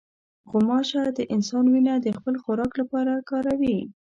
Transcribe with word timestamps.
غوماشه 0.51 1.03
د 1.17 1.19
انسان 1.33 1.65
وینه 1.73 1.93
د 1.99 2.07
خپل 2.17 2.33
خوراک 2.43 2.71
لپاره 2.81 3.13
کاروي. 3.29 3.79